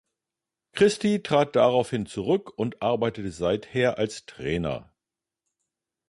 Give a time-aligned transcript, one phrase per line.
[0.73, 4.91] Christie trat daraufhin zurück und arbeitet seither als Trainer.